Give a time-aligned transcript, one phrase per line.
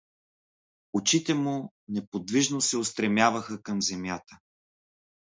[0.93, 4.39] Очите му неподвижно се устремяваха към земята.